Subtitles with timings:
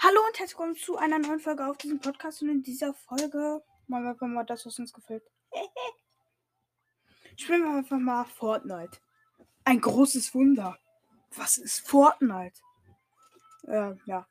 [0.00, 2.40] Hallo und herzlich willkommen zu einer neuen Folge auf diesem Podcast.
[2.42, 5.24] Und in dieser Folge machen wir einfach mal das, was uns gefällt.
[7.36, 8.98] Spielen wir einfach mal Fortnite.
[9.64, 10.78] Ein großes Wunder.
[11.34, 12.60] Was ist Fortnite?
[13.66, 14.26] Äh, ja.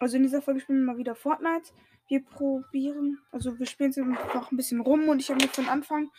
[0.00, 1.72] Also in dieser Folge spielen wir mal wieder Fortnite.
[2.08, 5.68] Wir probieren, also wir spielen jetzt einfach ein bisschen rum und ich habe mir von
[5.68, 6.10] Anfang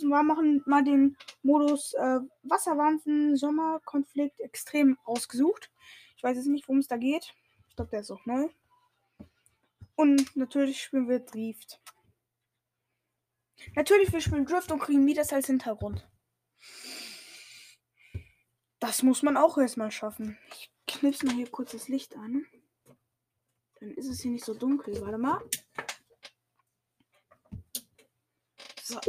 [0.00, 5.70] wir machen mal den Modus äh, Wasserwahnsinn Sommerkonflikt extrem ausgesucht.
[6.16, 7.34] Ich weiß jetzt nicht, worum es da geht.
[7.80, 8.46] Glaube, der ist auch neu.
[9.94, 11.80] Und natürlich spielen wir Drift.
[13.74, 16.06] Natürlich, wir spielen Drift und kriegen Midas als Hintergrund.
[18.80, 20.36] Das muss man auch erstmal schaffen.
[20.50, 22.44] Ich knipse mal hier kurz das Licht an.
[23.76, 25.00] Dann ist es hier nicht so dunkel.
[25.00, 25.42] Warte mal.
[28.82, 29.00] So.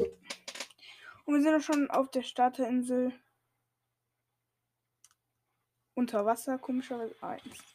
[1.25, 3.11] Und wir sind schon auf der Starterinsel.
[5.93, 7.70] Unter Wasser, komischerweise 1.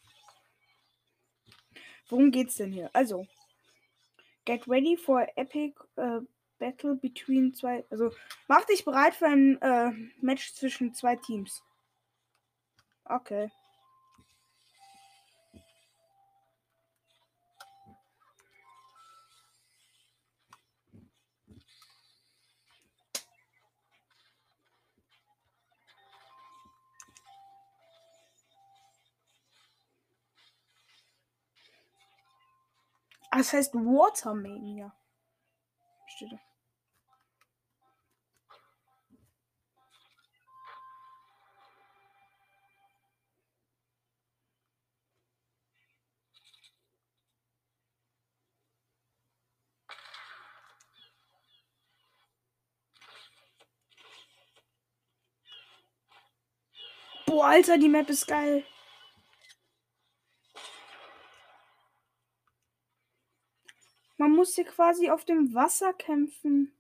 [2.09, 2.91] Worum geht's denn hier?
[2.93, 3.27] Also,
[4.45, 6.21] get ready for epic uh,
[6.59, 7.85] battle between zwei.
[7.91, 8.13] Also,
[8.49, 11.63] mach dich bereit für ein uh, Match zwischen zwei Teams.
[13.05, 13.51] Okay.
[33.37, 34.97] Ah, das heißt Watermania.
[36.09, 36.39] Steht da.
[57.27, 58.65] Boah, Alter, die Map ist geil.
[64.19, 66.73] Man muss hier quasi auf dem Wasser kämpfen.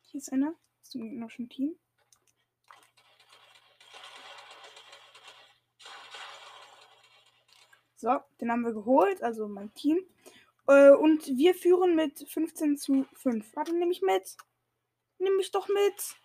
[0.00, 0.54] Hier ist einer.
[0.80, 1.76] Ist zum gegnerischen Team.
[8.04, 9.98] So, den haben wir geholt, also mein Team.
[10.68, 13.56] Äh, und wir führen mit 15 zu 5.
[13.56, 14.36] Warte, nehme ich mit.
[15.18, 16.16] Nimm mich doch mit.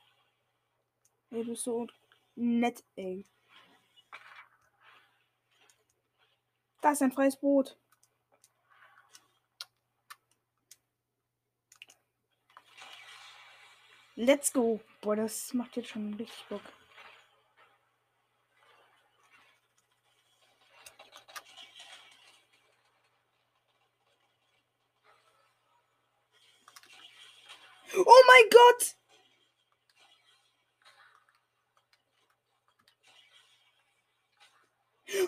[1.31, 1.87] Ey, du bist so
[2.35, 3.25] nett, ey.
[6.81, 7.77] Da ist ein freies Boot.
[14.15, 14.81] Let's go.
[14.99, 16.61] Boah, das macht jetzt schon richtig Bock.
[28.05, 28.95] Oh mein Gott!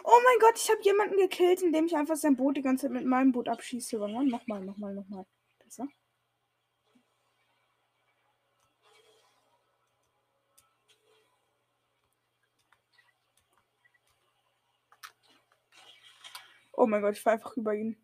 [0.04, 2.92] Oh mein Gott, ich habe jemanden gekillt, indem ich einfach sein Boot die ganze Zeit
[2.92, 3.98] mit meinem Boot abschieße.
[3.98, 5.26] Nochmal, nochmal, nochmal.
[5.60, 5.88] Besser.
[16.74, 17.98] Oh mein Gott, ich fahre einfach über ihn.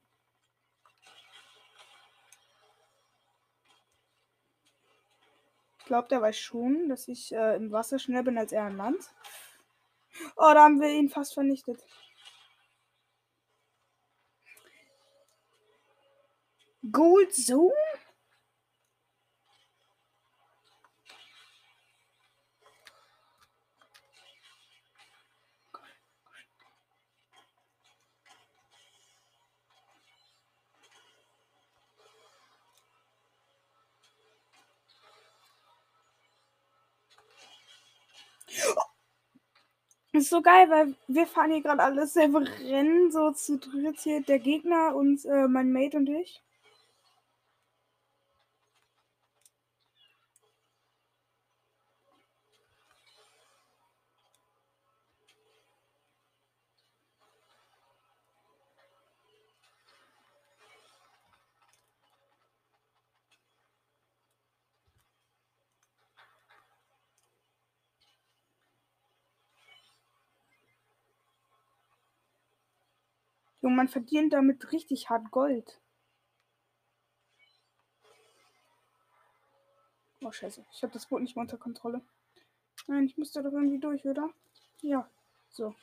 [5.88, 9.02] Glaube, der weiß schon, dass ich äh, im Wasser schneller bin als er im Land.
[10.36, 11.84] Oh, da haben wir ihn fast vernichtet.
[16.92, 17.74] Gold Zone?
[40.28, 44.22] Ist so geil, weil wir fahren hier gerade alles selber Rennen, so zu dritt hier,
[44.22, 46.42] der Gegner und äh, mein Mate und ich.
[73.68, 75.82] Junge, man verdient damit richtig hart Gold.
[80.22, 80.66] Oh, scheiße.
[80.72, 82.02] Ich habe das Boot nicht mehr unter Kontrolle.
[82.88, 84.30] Nein, ich muss da doch irgendwie durch, oder?
[84.82, 85.10] Ja.
[85.50, 85.76] So.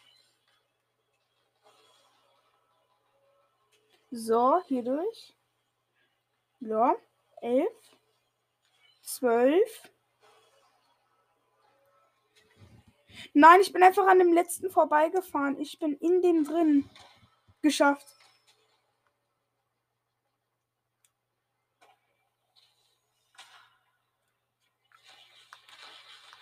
[4.10, 5.36] So, hier durch.
[6.60, 6.96] Ja.
[7.42, 7.98] Elf.
[9.02, 9.90] Zwölf.
[13.34, 15.60] Nein, ich bin einfach an dem letzten vorbeigefahren.
[15.60, 16.88] Ich bin in dem drin.
[17.64, 18.06] Geschafft.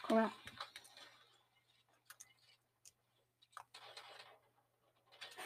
[0.03, 0.33] Komm her.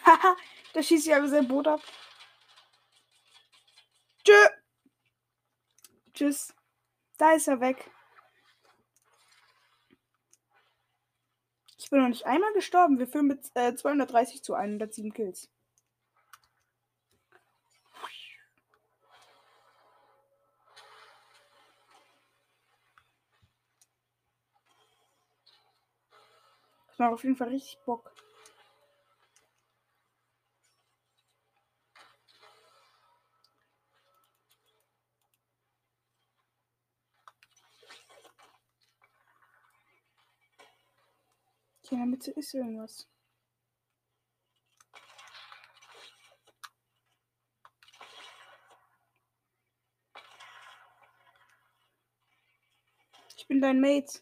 [0.07, 0.37] Haha,
[0.73, 1.83] da schießt ja sein Boot ab.
[4.25, 4.33] Tschö.
[6.15, 6.55] Tschüss.
[7.19, 7.91] Da ist er weg.
[11.77, 12.99] Ich bin noch nicht einmal gestorben.
[12.99, 15.51] Wir führen mit äh, 230 zu 107 Kills.
[26.97, 28.11] Das macht auf jeden Fall richtig Bock.
[41.83, 43.07] Hier in der Mitte ist irgendwas.
[53.37, 54.21] Ich bin dein Mate.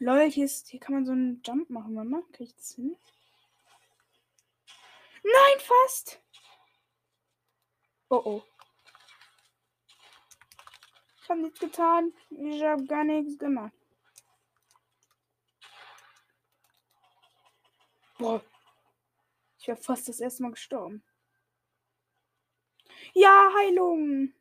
[0.00, 2.22] Lol, hier, ist, hier kann man so einen Jump machen, Mama.
[2.32, 2.96] Krieg ich das hin?
[5.22, 6.20] Nein, fast.
[8.08, 8.42] Oh oh.
[11.22, 12.14] Ich habe nichts getan.
[12.30, 13.72] Ich habe gar nichts gemacht.
[18.18, 18.42] Boah.
[19.58, 21.02] Ich wäre fast das erste Mal gestorben.
[23.14, 24.32] Ja, Heilung.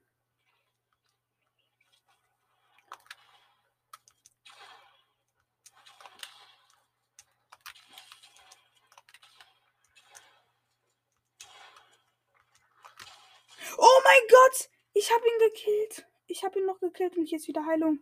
[13.78, 14.70] Oh mein Gott!
[14.94, 16.08] Ich habe ihn gekillt.
[16.28, 18.00] Ich habe ihn noch gekillt und ist wieder Heilung.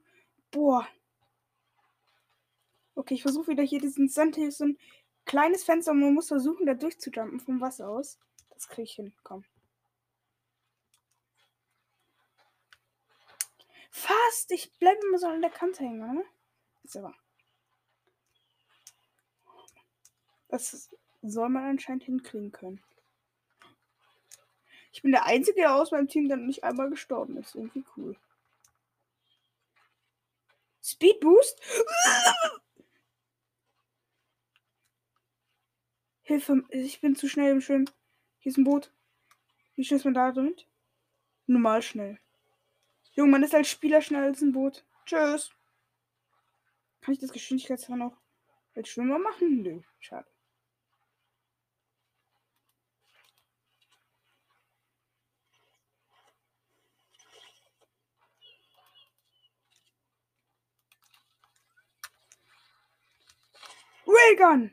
[0.51, 0.87] Boah.
[2.95, 4.35] Okay, ich versuche wieder hier diesen Sand.
[4.35, 4.77] Hier ist so ein
[5.25, 8.17] kleines Fenster und man muss versuchen, da durchzujumpen vom Wasser aus.
[8.49, 9.13] Das kriege ich hin.
[9.23, 9.43] Komm.
[13.91, 14.51] Fast!
[14.51, 16.25] Ich bleibe immer so an der Kante hängen, ne?
[16.83, 17.13] Ist aber.
[20.47, 20.89] Das
[21.21, 22.81] soll man anscheinend hinkriegen können.
[24.95, 27.53] Ich bin der Einzige aus meinem Team, der nicht einmal gestorben ist.
[27.53, 28.15] Irgendwie cool.
[30.81, 31.59] Speed Boost?
[36.23, 37.89] Hilfe, ich bin zu schnell im Schwimmen.
[38.39, 38.89] Hier ist ein Boot.
[39.75, 40.55] Wie schnell ist man da drin?
[41.45, 42.17] Normal schnell.
[43.11, 44.85] Junge, man ist als Spieler schneller als ein Boot.
[45.05, 45.51] Tschüss.
[47.01, 48.15] Kann ich das Geschwindigkeitsfahren auch
[48.75, 49.61] als Schwimmer machen?
[49.61, 50.29] Nö, schade.
[64.15, 64.71] Railgun!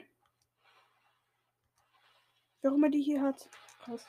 [2.62, 3.48] Warum er die hier hat.
[3.80, 4.06] Krass.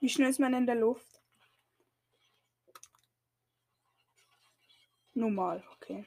[0.00, 1.22] Wie schnell ist man in der Luft?
[5.14, 6.06] Normal, okay.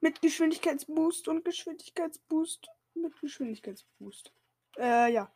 [0.00, 4.32] Mit Geschwindigkeitsboost und Geschwindigkeitsboost mit Geschwindigkeitsboost.
[4.78, 5.32] Äh, ja.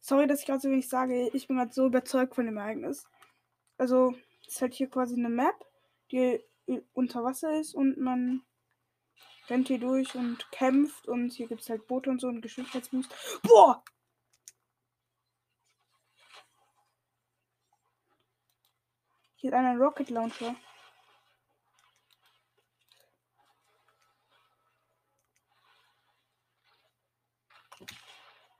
[0.00, 1.30] Sorry, dass ich gerade so wenig sage.
[1.32, 3.06] Ich bin gerade so überzeugt von dem Ereignis.
[3.78, 4.14] Also,
[4.46, 5.54] es ist halt hier quasi eine Map,
[6.10, 6.40] die
[6.92, 8.42] unter Wasser ist und man
[9.48, 13.14] rennt hier durch und kämpft und hier gibt es halt Boote und so und Geschwindigkeitsboost.
[13.42, 13.82] Boah!
[19.36, 20.54] Hier ist einer Rocket Launcher.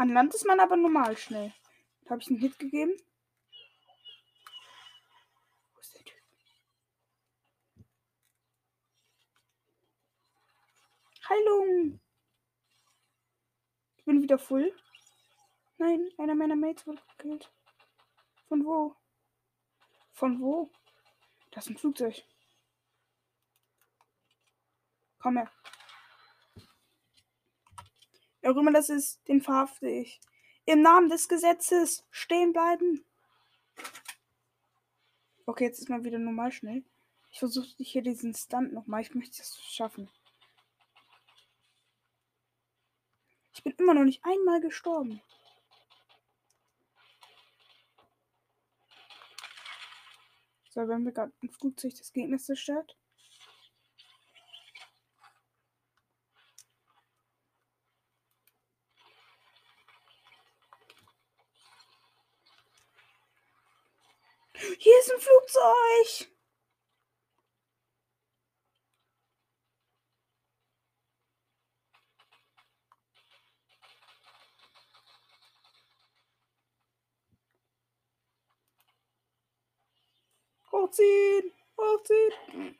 [0.01, 1.53] An Land ist man aber normal schnell.
[2.09, 2.97] Habe ich einen Hit gegeben.
[5.75, 6.23] Wo ist der Typ?
[11.29, 12.01] Heilung!
[13.99, 14.75] Ich bin wieder full.
[15.77, 17.53] Nein, einer meiner Mates wurde gekillt.
[18.49, 18.97] Von wo?
[20.15, 20.71] Von wo?
[21.51, 22.25] Das ist ein Flugzeug.
[25.19, 25.53] Komm her.
[28.41, 30.21] Wer auch immer das ist, den verhafte ich.
[30.65, 33.05] Im Namen des Gesetzes stehen bleiben.
[35.47, 36.85] Okay, jetzt ist mal wieder normal schnell.
[37.33, 39.03] Ich versuche hier diesen Stunt nochmal.
[39.03, 40.09] Ich möchte es schaffen.
[43.53, 45.21] Ich bin immer noch nicht einmal gestorben.
[50.71, 52.97] So, wenn wir gerade ein Flugzeug des Gegners zerstört.
[64.79, 66.31] Hier ein Flugzeug.
[80.73, 81.53] Hochziehen!
[81.77, 82.79] Hochziehen!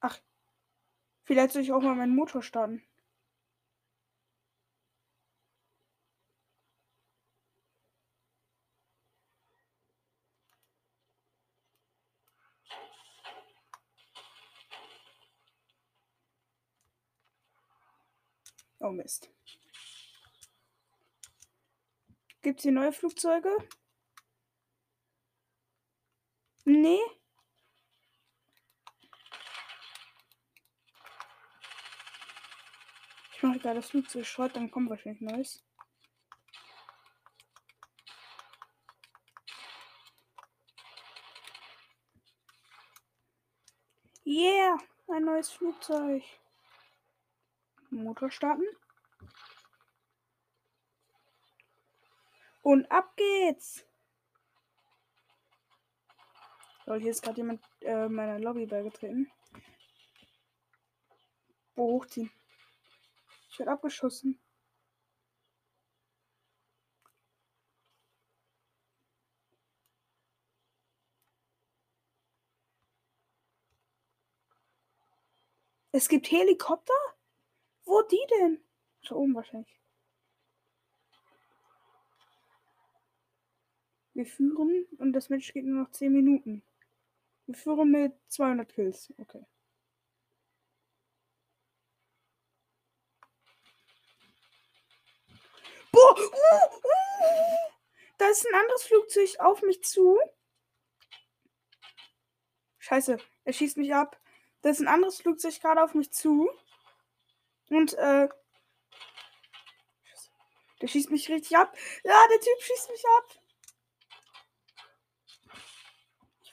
[0.00, 0.20] Ach,
[1.24, 2.82] vielleicht soll ich auch mal meinen Motor starten.
[18.78, 19.30] Oh Mist.
[22.42, 23.50] Gibt es hier neue Flugzeuge?
[26.64, 27.00] Nee.
[33.32, 35.62] Ich mache gerade das Flugzeug Schrott, dann kommt wahrscheinlich neues.
[44.24, 44.78] Yeah,
[45.08, 46.22] ein neues Flugzeug.
[48.02, 48.64] Motor starten.
[52.62, 53.86] Und ab geht's.
[56.84, 59.30] So, hier ist gerade jemand äh, meiner Lobby beigetreten.
[61.74, 62.30] Wo hochziehen?
[63.50, 64.38] Ich werde abgeschossen.
[75.92, 77.15] Es gibt Helikopter?
[77.86, 78.60] Wo die denn?
[79.08, 79.80] Da oben wahrscheinlich.
[84.12, 86.62] Wir führen und das Match geht nur noch 10 Minuten.
[87.46, 89.12] Wir führen mit 200 Kills.
[89.18, 89.46] Okay.
[95.92, 96.18] Boah!
[96.18, 96.86] Uh, uh,
[98.18, 100.18] da ist ein anderes Flugzeug auf mich zu.
[102.78, 104.20] Scheiße, er schießt mich ab.
[104.62, 106.50] Da ist ein anderes Flugzeug gerade auf mich zu.
[107.70, 108.28] Und, äh.
[110.82, 111.74] Der schießt mich richtig ab.
[112.04, 113.46] Ja, der Typ schießt mich ab.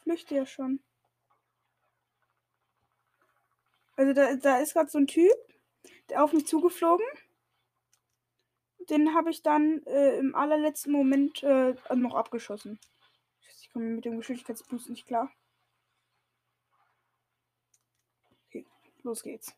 [0.03, 0.79] flüchte ja schon.
[3.95, 5.33] Also da, da ist gerade so ein Typ,
[6.09, 7.05] der auf mich zugeflogen.
[8.89, 12.79] Den habe ich dann äh, im allerletzten Moment äh, noch abgeschossen.
[13.61, 15.31] Ich komme mit dem Geschwindigkeitsboost nicht klar.
[18.47, 18.65] Okay,
[19.03, 19.55] los geht's.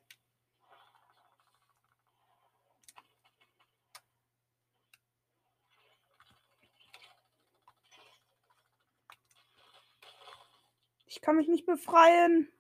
[11.16, 12.52] Ich kann mich nicht befreien.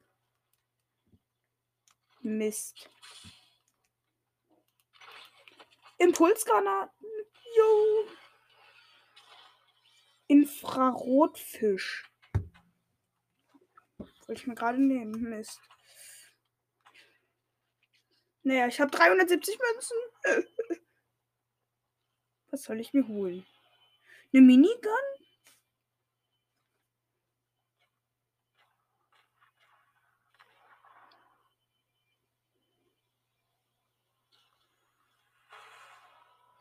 [2.21, 2.89] Mist.
[5.97, 7.05] Impulsgranaten.
[7.57, 8.07] Jo.
[10.27, 12.09] Infrarotfisch.
[13.97, 15.11] Wollte ich mir gerade nehmen.
[15.11, 15.59] Mist.
[18.43, 19.97] Naja, ich habe 370 Münzen.
[22.51, 23.45] Was soll ich mir holen?
[24.31, 25.24] Eine Minigun?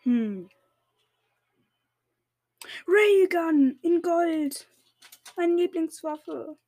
[0.05, 0.51] Hm.
[2.87, 4.69] Raygun in Gold.
[5.37, 6.59] Meine Lieblingswaffe.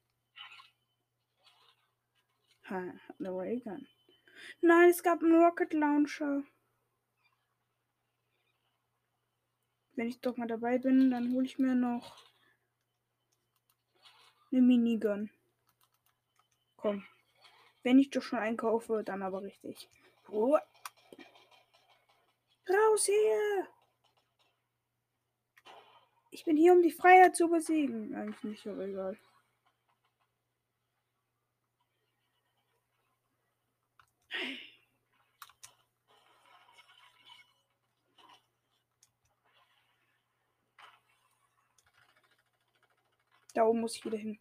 [2.69, 3.87] Ha, eine Raygun.
[4.63, 6.43] Nein, es gab einen Rocket Launcher.
[9.95, 12.25] Wenn ich doch mal dabei bin, dann hole ich mir noch
[14.51, 15.31] eine Minigun.
[16.77, 17.05] Komm.
[17.83, 19.89] Wenn ich doch schon einkaufe, dann aber richtig.
[20.29, 20.61] Ruhe.
[22.69, 23.69] Raus hier!
[26.31, 28.15] Ich bin hier, um die Freiheit zu besiegen.
[28.15, 29.19] Eigentlich nicht, aber egal.
[43.55, 44.39] Da oben muss ich wieder hin.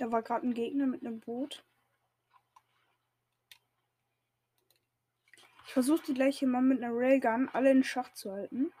[0.00, 1.62] Da war gerade ein Gegner mit einem Boot.
[5.66, 8.72] Ich versuche die gleiche mal mit einer Railgun alle in Schach zu halten.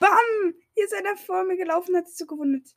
[0.00, 0.54] Bam!
[0.74, 2.76] Hier ist einer vor mir gelaufen, hat sich gewundert.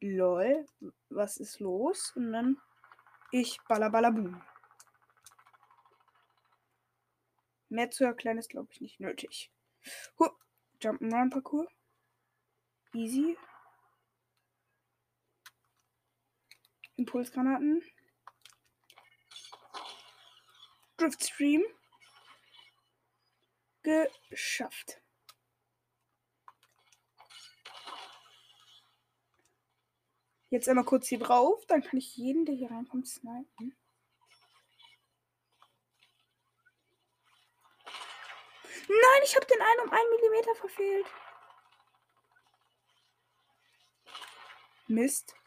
[0.00, 0.66] Lol,
[1.08, 2.12] was ist los?
[2.14, 2.60] Und dann
[3.30, 4.42] ich boom.
[7.70, 9.50] Mehr zu erklären ist, glaube ich, nicht nötig.
[10.18, 10.28] Huh.
[10.78, 11.68] Jump'n'Run Parcours.
[12.92, 13.38] Easy.
[16.98, 17.82] Impulsgranaten.
[20.96, 21.64] Driftstream.
[23.82, 25.00] Geschafft.
[30.50, 33.76] Jetzt einmal kurz hier drauf, dann kann ich jeden, der hier reinkommt, snipen.
[38.88, 41.06] Nein, ich habe den einen um einen Millimeter verfehlt.
[44.88, 45.37] Mist.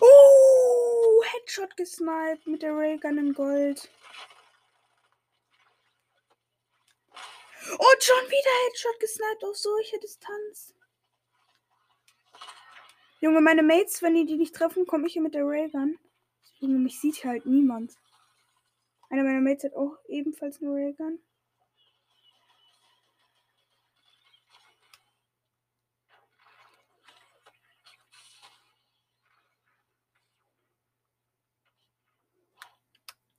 [0.00, 3.90] Oh, Headshot gesniped mit der Raygun in Gold.
[7.70, 10.74] Und schon wieder Headshot gesniped auf solche Distanz.
[13.20, 15.98] Junge, meine Mates, wenn die die nicht treffen, komme ich hier mit der Raygun.
[16.60, 17.96] Junge, mich sieht hier halt niemand.
[19.10, 21.18] Einer meiner Mates hat auch ebenfalls eine Raygun.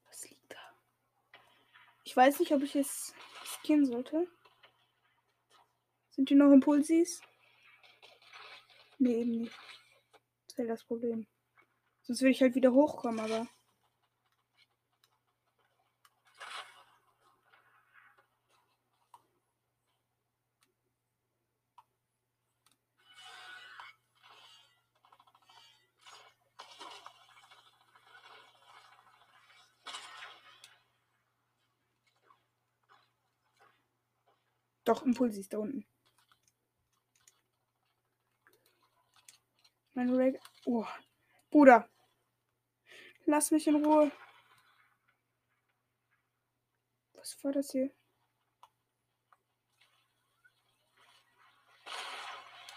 [0.07, 0.57] Was liegt da?
[2.09, 3.13] Ich weiß nicht, ob ich es
[3.43, 4.27] riskieren sollte.
[6.10, 7.21] Sind die noch Impulsis?
[8.97, 9.55] Nee, eben nicht.
[10.47, 11.27] Das wäre das Problem.
[12.01, 13.47] Sonst würde ich halt wieder hochkommen, aber.
[34.89, 35.86] Doch, Impuls ist da unten.
[39.93, 40.41] Mein Reg.
[40.65, 40.84] Oh.
[41.52, 41.88] Bruder.
[43.25, 44.12] Lass mich in Ruhe.
[47.13, 47.93] Was war das hier?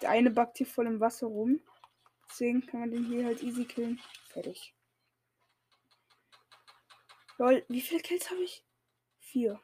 [0.03, 1.63] Der eine backt hier voll im Wasser rum.
[2.29, 3.99] Deswegen kann man den hier halt easy killen.
[4.29, 4.75] Fertig.
[7.39, 8.67] Lol, wie viele Kills habe ich?
[9.19, 9.59] Vier.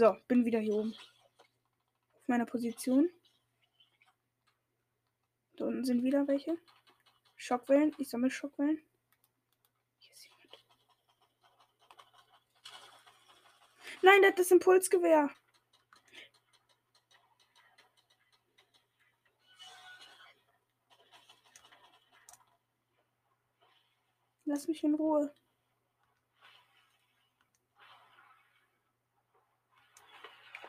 [0.00, 0.94] So, bin wieder hier oben.
[2.14, 3.10] Auf meiner Position.
[5.56, 6.56] Da unten sind wieder welche.
[7.36, 7.94] Schockwellen.
[7.98, 8.82] Ich sammle Schockwellen.
[9.98, 10.64] Hier ist jemand.
[14.00, 15.28] Nein, das ist Impulsgewehr.
[24.46, 25.34] Lass mich in Ruhe.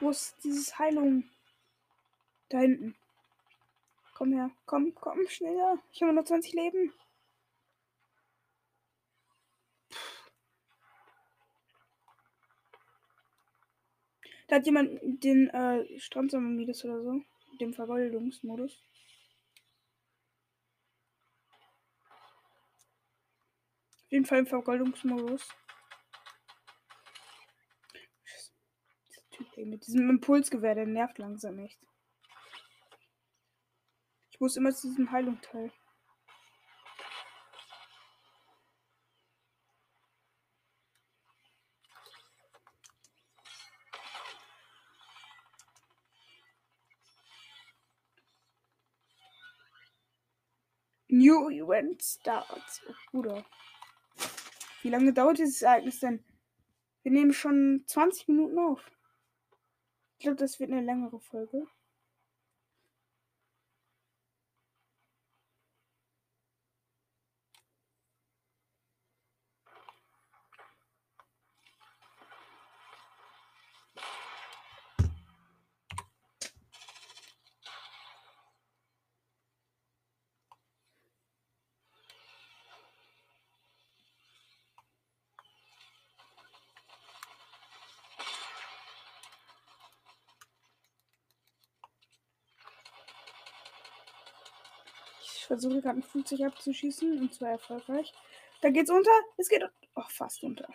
[0.02, 1.30] Wo ist dieses Heilung?
[2.50, 2.96] Da hinten.
[4.16, 4.50] Komm her.
[4.66, 5.78] Komm, komm, schneller.
[5.94, 6.92] Ich habe nur 20 Leben.
[14.48, 17.22] Da hat jemand den äh, Strandsammelmodus oder so.
[17.60, 18.82] Dem Vergoldungsmodus.
[24.06, 25.48] Auf jeden Fall im Vergoldungsmodus.
[29.56, 31.80] Ey, mit diesem Impulsgewehr, der nervt langsam echt.
[34.32, 35.72] Ich muss immer zu diesem Heilungteil.
[51.14, 52.82] New Event starts.
[52.88, 53.46] Oh, Bruder.
[54.82, 56.24] Wie lange dauert dieses Ereignis denn?
[57.04, 58.90] Wir nehmen schon 20 Minuten auf.
[60.22, 61.66] Ich glaube, das wird eine längere Folge.
[95.62, 98.14] Versuche gerade ein Flugzeug abzuschießen und zwar erfolgreich.
[98.62, 99.12] Da geht's unter.
[99.38, 99.64] Es geht
[99.96, 100.68] oh, fast unter.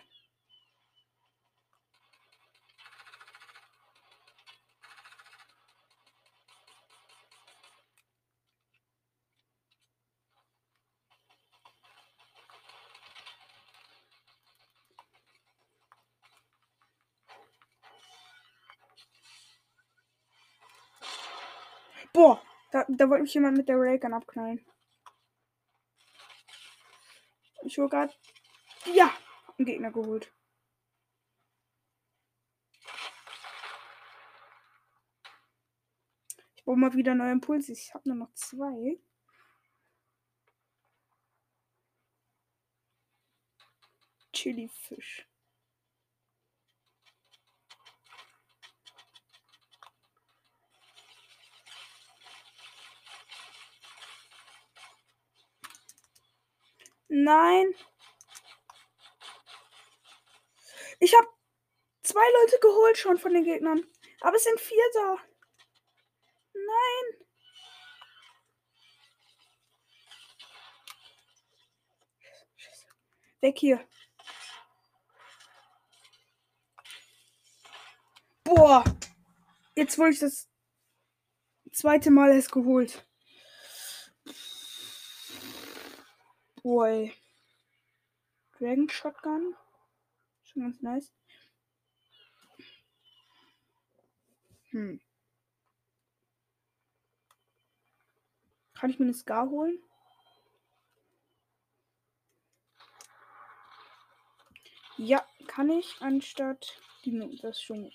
[22.13, 24.65] Boah, da, da wollte mich jemand mit der Raygun abknallen.
[27.85, 28.13] Gerade.
[28.93, 29.13] Ja,
[29.57, 30.33] einen Gegner geholt.
[36.55, 37.71] Ich brauche mal wieder neue Impulse.
[37.71, 38.99] Ich habe nur noch zwei.
[44.33, 45.27] Chili-Fisch.
[57.09, 57.73] Nein.
[60.99, 61.27] Ich habe
[62.03, 63.83] zwei Leute geholt schon von den Gegnern.
[64.21, 65.17] Aber es sind vier da.
[66.53, 67.27] Nein.
[73.41, 73.87] Weg hier.
[78.43, 78.83] Boah.
[79.75, 80.49] Jetzt wurde ich das
[81.71, 83.07] zweite Mal erst geholt.
[86.67, 87.13] Boy.
[88.59, 89.55] Dragon Shotgun.
[90.43, 91.13] Schon ganz nice.
[94.71, 94.99] Hm.
[98.73, 99.79] Kann ich mir eine Scar holen?
[104.97, 107.89] Ja, kann ich, anstatt die das schon.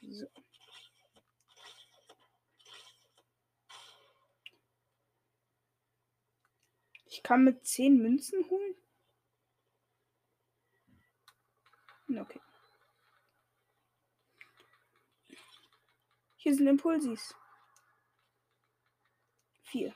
[0.00, 0.28] So.
[7.15, 8.76] Ich kann mit 10 Münzen holen.
[12.08, 12.40] Okay.
[16.36, 17.34] Hier sind Impulsis.
[19.64, 19.92] Vier.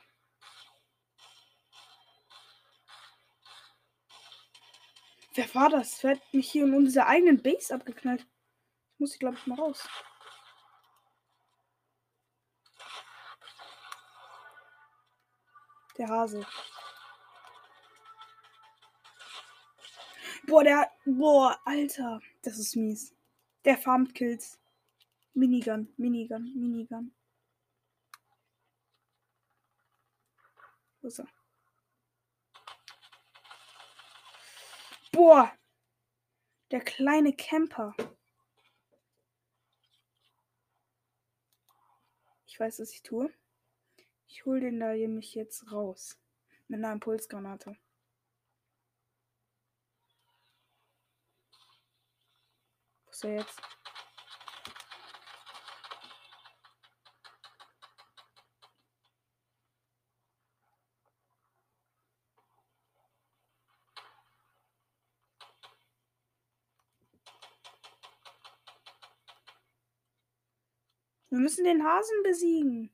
[5.33, 6.03] Wer war das?
[6.03, 8.27] Wer hat mich hier in unserer eigenen Base abgeknallt?
[8.97, 9.87] Muss ich, glaube ich, mal raus.
[15.97, 16.45] Der Hase.
[20.51, 20.91] Boah, der.
[21.05, 22.19] Boah, Alter.
[22.41, 23.15] Das ist mies.
[23.63, 24.59] Der farmt Kills.
[25.33, 27.15] Minigun, Minigun, Minigun.
[30.99, 31.27] Wo ist er?
[35.13, 35.57] Boah.
[36.69, 37.95] Der kleine Camper.
[42.45, 43.33] Ich weiß, was ich tue.
[44.27, 46.19] Ich hole den da nämlich jetzt raus.
[46.67, 47.77] Mit einer Impulsgranate.
[53.21, 53.61] Ist er jetzt?
[71.29, 72.91] Wir müssen den Hasen besiegen.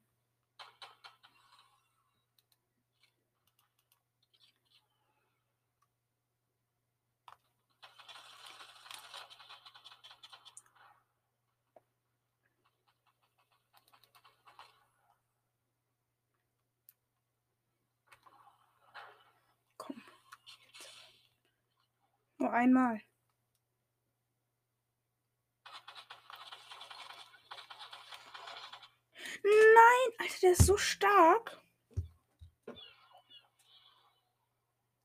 [22.57, 23.01] Einmal.
[29.43, 31.61] Nein, Alter, der ist so stark.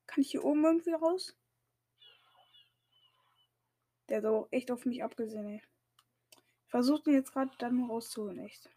[0.07, 1.37] Kann ich hier oben irgendwie raus?
[4.09, 5.63] Der hat auch echt auf mich abgesehen, ey.
[6.69, 8.69] Versucht ihn jetzt gerade dann rauszuholen, echt.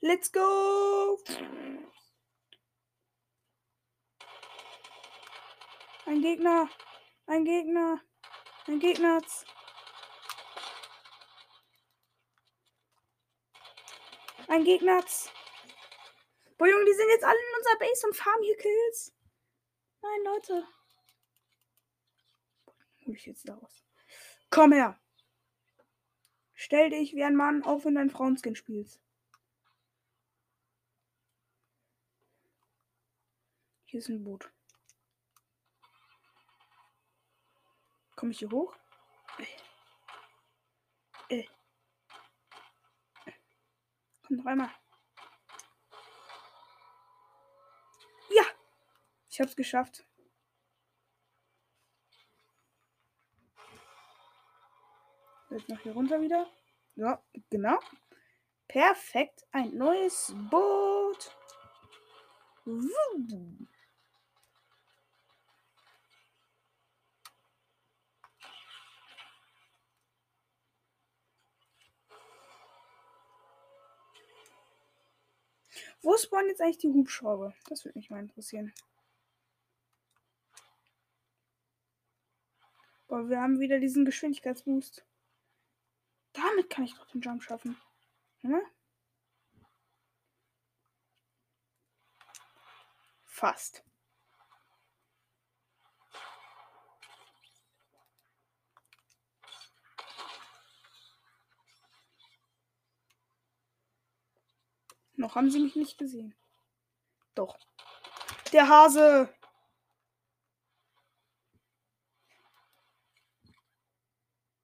[0.00, 1.18] Let's go!
[6.08, 6.70] Ein Gegner.
[7.26, 8.00] Ein Gegner.
[8.66, 9.20] Ein Gegner.
[14.48, 15.04] Ein Gegner.
[16.56, 19.14] Boah, Junge, die sind jetzt alle in unserer Base und farmen hier Kills.
[20.00, 20.66] Nein, Leute.
[23.04, 23.84] Hol ich jetzt da raus.
[24.48, 24.98] Komm her.
[26.54, 28.98] Stell dich wie ein Mann, auch wenn du ein Frauenskin spielst.
[33.84, 34.50] Hier ist ein Boot.
[38.18, 38.74] Komme ich hier hoch?
[41.28, 41.36] Äh.
[41.36, 41.44] Äh.
[44.26, 44.70] Komm noch einmal.
[48.30, 48.42] Ja!
[49.30, 50.04] Ich hab's geschafft.
[55.50, 56.50] Jetzt noch hier runter wieder.
[56.96, 57.78] Ja, genau.
[58.66, 59.46] Perfekt.
[59.52, 61.36] Ein neues Boot.
[62.64, 63.68] Wum.
[76.02, 77.54] Wo spawnen jetzt eigentlich die Hubschrauber?
[77.68, 78.72] Das würde mich mal interessieren.
[83.08, 85.04] Boah, wir haben wieder diesen Geschwindigkeitsboost.
[86.34, 87.76] Damit kann ich doch den Jump schaffen.
[88.42, 88.60] Hm?
[93.24, 93.87] Fast.
[105.18, 106.32] Noch haben sie mich nicht gesehen.
[107.34, 107.58] Doch.
[108.52, 109.28] Der Hase.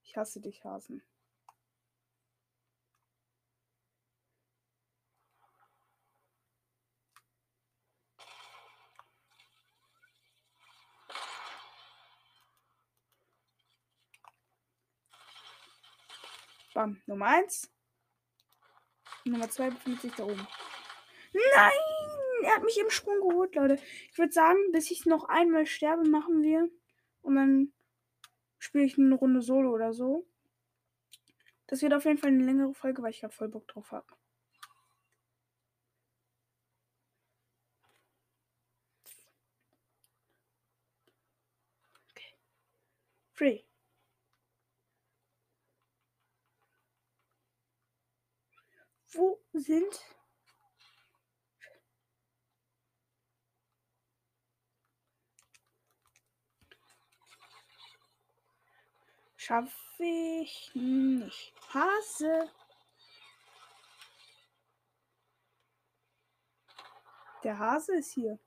[0.05, 1.03] Ich hasse dich, Hasen.
[16.75, 17.74] Bam, Nummer 1.
[19.25, 20.47] Nummer 2 befindet sich da oben.
[21.33, 21.73] Nein!
[22.43, 23.79] Er hat mich im Sprung geholt, Leute.
[24.11, 26.69] Ich würde sagen, bis ich noch einmal sterbe, machen wir.
[27.23, 27.73] Und dann
[28.59, 30.27] spiele ich eine Runde Solo oder so.
[31.67, 34.07] Das wird auf jeden Fall eine längere Folge, weil ich gerade voll Bock drauf habe.
[42.11, 42.35] Okay.
[43.33, 43.63] Free.
[49.15, 50.05] Wo sind
[59.45, 61.53] Schaffe ich nicht.
[61.75, 62.51] Hase.
[67.43, 68.39] Der Hase ist hier.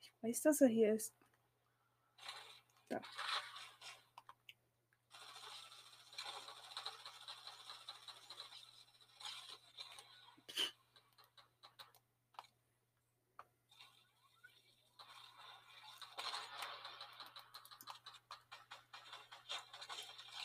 [0.00, 1.14] Ich weiß, dass er hier ist.
[2.90, 3.00] Da.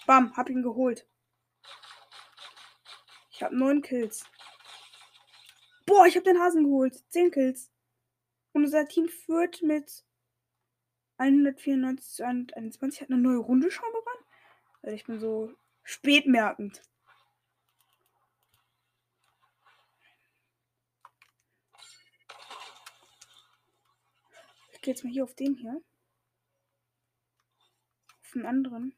[0.10, 1.08] Bam, hab ihn geholt.
[3.30, 4.26] Ich habe neun Kills.
[5.86, 7.04] Boah, ich habe den Hasen geholt.
[7.12, 7.72] Zehn Kills.
[8.52, 10.04] Und unser Team führt mit
[11.17, 13.02] 194 zu 121.
[13.02, 14.26] Hat eine neue Runde schon begonnen.
[14.82, 16.82] Also ich bin so spätmerkend.
[24.72, 25.84] Ich gehe jetzt mal hier auf den hier.
[28.24, 28.95] Auf den anderen.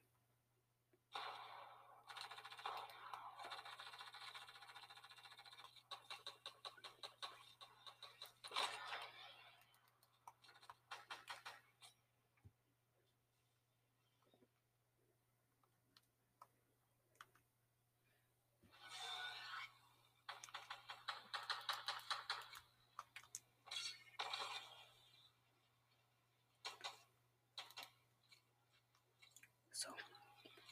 [29.81, 29.89] So.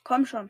[0.09, 0.49] Komm schon.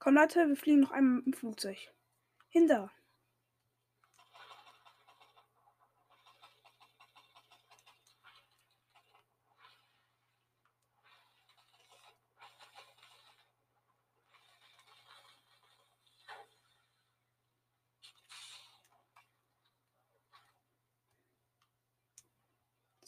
[0.00, 1.78] Komm Leute, wir fliegen noch einmal dem Flugzeug.
[2.48, 2.90] Hinter.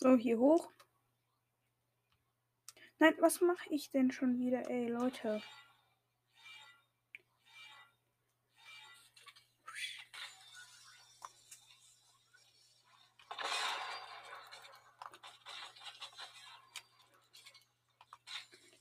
[0.04, 0.70] So, hier hoch.
[2.98, 5.42] Nein, was mache ich denn schon wieder, ey, Leute?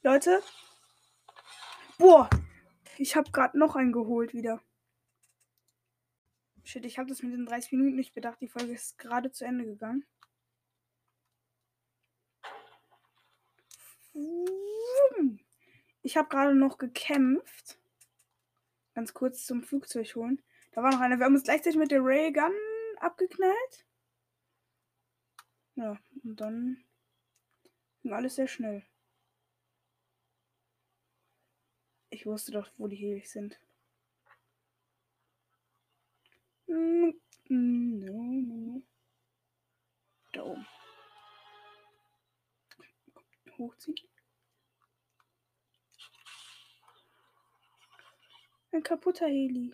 [0.02, 0.44] Leute.
[1.98, 2.30] Boah.
[2.98, 4.62] Ich habe gerade noch einen geholt wieder.
[6.66, 8.42] Shit, ich habe das mit den 30 Minuten nicht bedacht.
[8.42, 10.06] Die Folge ist gerade zu Ende gegangen.
[16.02, 17.80] Ich habe gerade noch gekämpft.
[18.94, 20.42] Ganz kurz zum Flugzeug holen.
[20.72, 21.18] Da war noch einer.
[21.18, 22.54] Wir haben uns gleichzeitig mit der Railgun
[22.98, 23.86] abgeknallt.
[25.76, 26.84] Ja, und dann
[28.02, 28.86] ging alles sehr schnell.
[32.10, 33.60] Ich wusste doch, wo die Helis sind.
[36.68, 37.14] No,
[37.48, 38.84] no.
[40.32, 40.68] Da oben.
[43.64, 44.10] Hochziehen.
[48.74, 49.74] Ein kaputter Heli.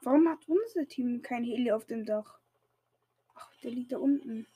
[0.00, 2.40] Warum hat unser Team kein Heli auf dem Dach?
[3.34, 4.46] Ach, der liegt da unten.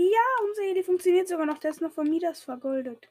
[0.00, 1.58] Ja, unser Heli funktioniert sogar noch.
[1.58, 3.08] Der ist noch von Midas vergoldet.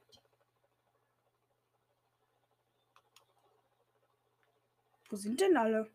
[5.09, 5.89] Wo sind denn alle?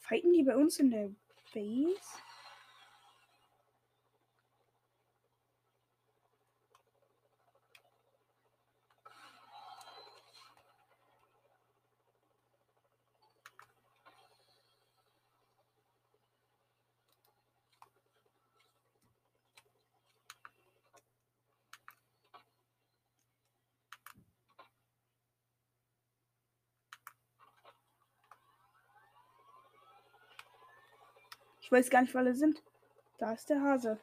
[0.00, 1.10] Fighten die bei uns in der
[1.52, 2.00] Base?
[31.64, 32.62] Ich weiß gar nicht, wo alle sind.
[33.16, 33.98] Da ist der Hase.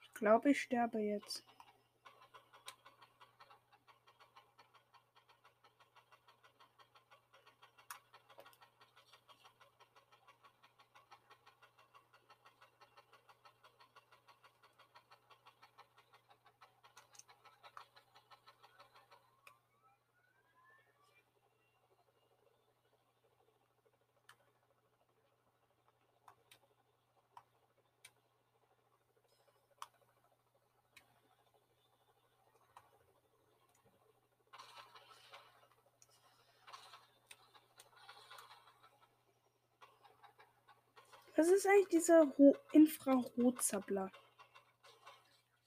[0.00, 1.44] Ich glaube, ich sterbe jetzt.
[41.46, 44.10] Was ist eigentlich dieser Ro Infrarotzappler?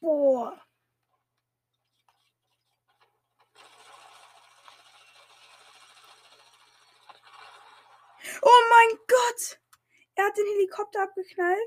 [0.01, 0.61] Boah.
[8.41, 9.61] Oh mein Gott!
[10.15, 11.57] Er hat den Helikopter abgeknallt.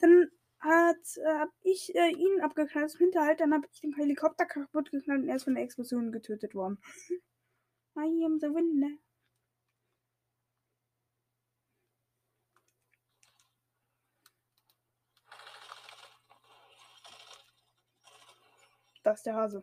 [0.00, 3.40] Dann hat äh, hab ich äh, ihn abgeknallt im Hinterhalt.
[3.40, 6.78] Dann habe ich den Helikopter kaputt geknallt und er ist von der Explosion getötet worden.
[7.96, 8.98] I am the winner.
[19.02, 19.62] Das ist der Hase.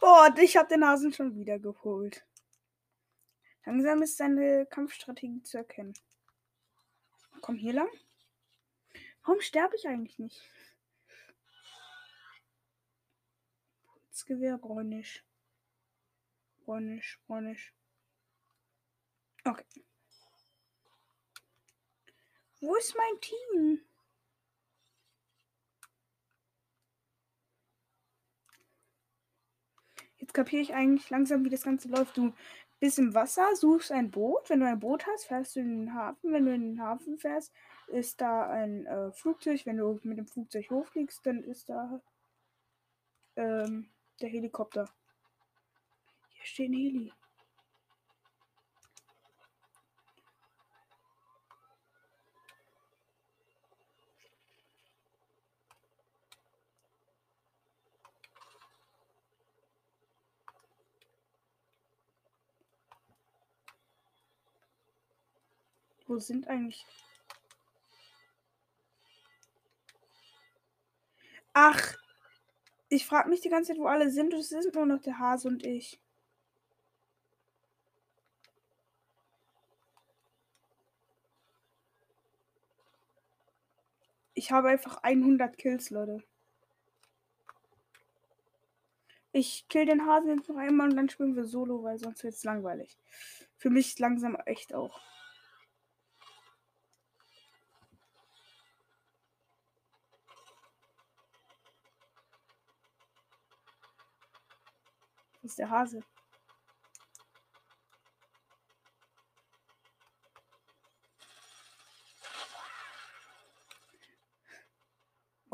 [0.00, 2.26] Oh, ich habe den Hasen schon wieder geholt.
[3.64, 5.94] Langsam ist seine Kampfstrategie zu erkennen.
[7.40, 7.88] Komm hier lang.
[9.24, 10.42] Warum sterbe ich eigentlich nicht?
[14.10, 15.24] Das Gewehr bräunisch.
[16.64, 17.74] Bräunisch, bräunisch.
[19.44, 19.84] Okay.
[22.60, 23.80] Wo ist mein Team?
[30.16, 32.16] Jetzt kapiere ich eigentlich langsam, wie das Ganze läuft.
[32.16, 32.32] Du
[32.80, 34.48] bist im Wasser, suchst ein Boot.
[34.48, 36.32] Wenn du ein Boot hast, fährst du in den Hafen.
[36.32, 37.52] Wenn du in den Hafen fährst,
[37.88, 39.66] ist da ein äh, Flugzeug.
[39.66, 42.00] Wenn du mit dem Flugzeug hochfliegst, dann ist da
[43.36, 43.90] ähm,
[44.22, 44.88] der Helikopter.
[46.44, 47.12] Heli.
[66.06, 66.84] Wo sind eigentlich.
[71.54, 71.96] Ach,
[72.88, 74.34] ich frage mich die ganze Zeit, wo alle sind.
[74.34, 75.98] Und es sind nur noch der Hase und ich.
[84.34, 86.22] Ich habe einfach 100 Kills, Leute.
[89.32, 92.34] Ich kill den Hasen jetzt noch einmal und dann spielen wir Solo, weil sonst wird
[92.34, 92.98] es langweilig.
[93.56, 95.00] Für mich langsam echt auch.
[105.42, 106.00] Das ist der Hase.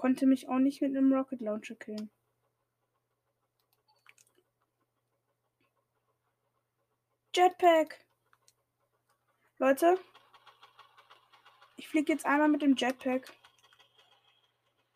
[0.01, 2.11] Konnte mich auch nicht mit einem Rocket Launcher killen.
[7.37, 8.03] Jetpack.
[9.59, 10.01] Leute,
[11.77, 13.31] ich fliege jetzt einmal mit dem Jetpack.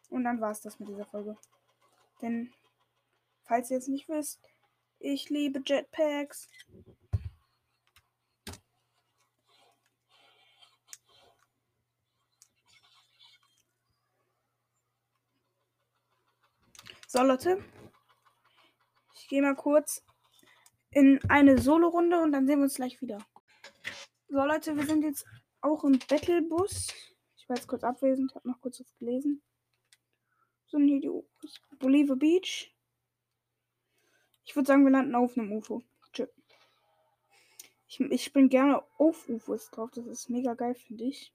[0.09, 1.37] Und dann war es das mit dieser Folge.
[2.23, 2.55] Denn,
[3.43, 4.41] falls ihr es nicht wisst,
[5.01, 6.49] ich liebe Jetpacks.
[17.15, 17.63] So, Leute.
[19.15, 20.05] Ich gehe mal kurz
[20.91, 23.25] in eine Solo-Runde und dann sehen wir uns gleich wieder.
[24.27, 25.25] So, Leute, wir sind jetzt
[25.61, 26.89] auch im Battlebus.
[27.37, 29.45] Ich war jetzt kurz abwesend, habe noch kurz was gelesen.
[30.67, 31.61] So, hier die UFOs.
[31.79, 32.75] Bolivar Beach.
[34.45, 35.85] Ich würde sagen, wir landen auf einem UFO.
[36.13, 36.27] Tschö.
[37.87, 39.93] Ich, ich bin gerne auf UFOs drauf.
[39.93, 41.33] Das ist mega geil, finde ich.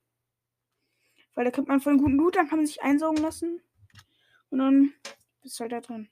[1.35, 3.61] Weil da kriegt man voll einen guten Loot, dann kann man sich einsaugen lassen.
[4.49, 4.93] Und dann
[5.41, 6.09] bist halt da drin.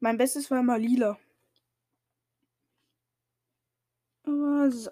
[0.00, 1.18] Mein Bestes war immer lila.
[4.24, 4.90] Aber so.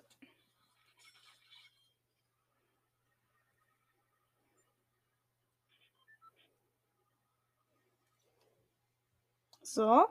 [9.62, 10.06] So.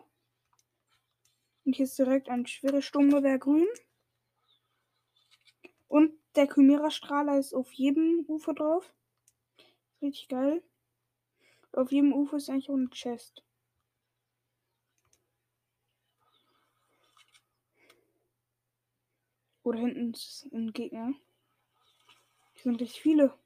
[1.65, 3.67] Und hier ist direkt ein schweres Sturmgewehr grün.
[5.87, 8.93] Und der Chimera-Strahler ist auf jedem Ufer drauf.
[10.01, 10.63] Richtig geil.
[11.73, 13.43] Auf jedem Ufer ist eigentlich auch eine Chest.
[19.63, 21.13] Oder hinten ist ein Gegner.
[22.53, 23.37] Hier sind richtig viele.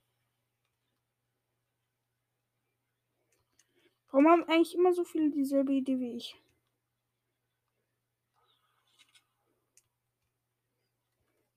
[4.12, 6.36] Warum haben eigentlich immer so viele dieselbe Idee wie ich?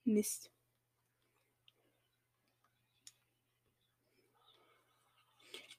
[0.04, 0.50] Mist.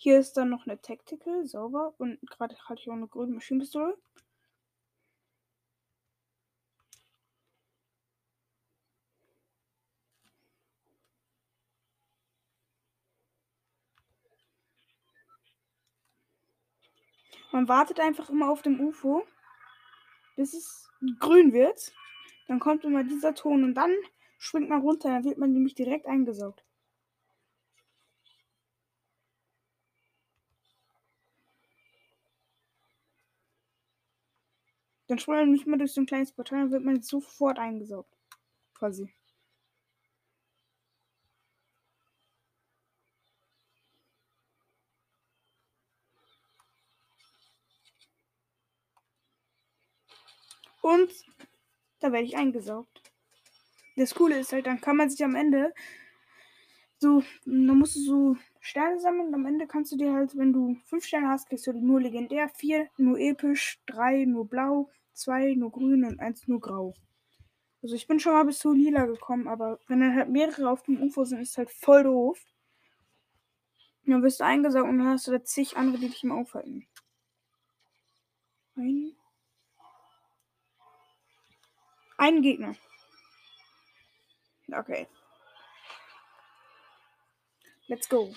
[0.06, 1.96] Hier ist dann noch eine Tactical, sauber.
[1.98, 3.98] Und gerade hatte ich auch eine grüne Maschinenpistole.
[17.52, 19.26] Man wartet einfach immer auf dem UFO,
[20.36, 20.88] bis es
[21.20, 21.92] grün wird.
[22.48, 23.92] Dann kommt immer dieser Ton und dann
[24.38, 25.10] springt man runter.
[25.10, 26.64] Dann wird man nämlich direkt eingesaugt.
[35.08, 38.12] Dann springt man nicht mehr durch so ein kleines Portal, dann wird man sofort eingesaugt.
[38.74, 39.14] Quasi.
[50.82, 51.12] Und
[52.00, 53.02] da werde ich eingesaugt.
[53.96, 55.74] Das Coole ist halt, dann kann man sich am Ende
[57.06, 60.52] so, dann musst du so Sterne sammeln und am Ende kannst du dir halt, wenn
[60.52, 65.54] du fünf Sterne hast, kriegst du nur legendär, vier nur episch, drei nur blau, zwei
[65.54, 66.96] nur grün und eins nur grau.
[67.84, 70.82] Also ich bin schon mal bis zu lila gekommen, aber wenn dann halt mehrere auf
[70.82, 72.44] dem UFO sind, ist halt voll doof.
[74.08, 76.88] dann wirst du eingesaugt und dann hast du da zig andere, die dich im aufhalten.
[78.76, 79.16] Ein,
[82.18, 82.76] ein Gegner.
[84.72, 85.08] Okay.
[87.88, 88.34] Let's go.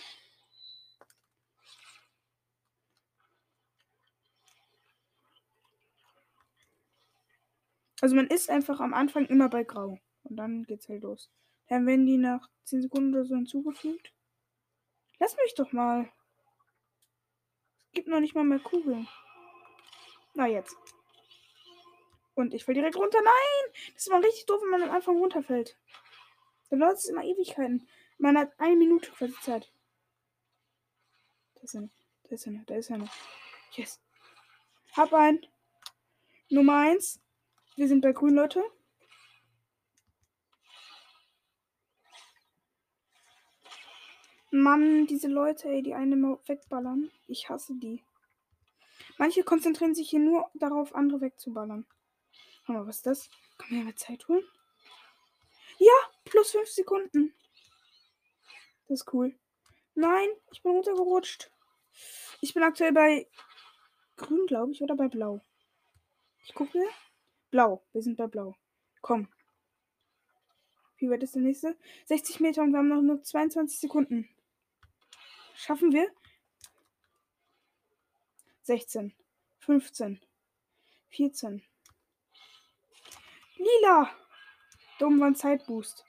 [8.01, 9.99] Also man ist einfach am Anfang immer bei Grau.
[10.25, 11.31] Und dann geht's halt los.
[11.69, 14.13] Dann werden die nach 10 Sekunden oder so hinzugefügt.
[15.19, 16.11] Lass mich doch mal.
[17.87, 19.09] Es gibt noch nicht mal mehr Kugeln.
[20.35, 20.77] Na jetzt.
[22.35, 23.19] Und ich fall direkt runter.
[23.21, 23.73] Nein!
[23.95, 25.77] Das ist mal richtig doof, wenn man am Anfang runterfällt.
[26.71, 27.89] Dann dauert es immer Ewigkeiten.
[28.19, 29.73] Man hat eine Minute quasi Zeit.
[31.55, 31.89] Da ist einer.
[32.25, 32.65] Da ist einer.
[32.65, 33.09] Da ist einer.
[33.73, 34.01] Yes.
[34.93, 35.47] Hab ein.
[36.51, 37.21] Nummer eins.
[37.77, 38.65] Wir sind bei grün, Leute.
[44.51, 47.11] Mann, diese Leute, ey, die einen wegballern.
[47.27, 48.03] Ich hasse die.
[49.19, 51.87] Manche konzentrieren sich hier nur darauf, andere wegzuballern.
[52.67, 53.31] Warte mal, was ist das?
[53.59, 54.45] Kann man ja mal Zeit holen?
[55.79, 55.95] Ja,
[56.25, 57.35] plus 5 Sekunden.
[58.89, 59.39] Das ist cool.
[59.95, 61.51] Nein, ich bin runtergerutscht.
[62.41, 63.29] Ich bin aktuell bei
[64.17, 65.41] grün, glaube ich, oder bei blau.
[66.45, 66.83] Ich gucke.
[67.51, 67.85] Blau.
[67.93, 68.57] Wir sind bei blau.
[69.03, 69.29] Komm.
[70.97, 71.77] Wie weit ist der nächste?
[72.07, 74.29] 60 Meter und wir haben noch nur 22 Sekunden.
[75.55, 76.11] Schaffen wir?
[78.63, 79.15] 16.
[79.61, 80.21] 15.
[81.11, 81.63] 14.
[83.57, 84.11] Lila!
[84.99, 86.08] Dumm war ein Zeitboost.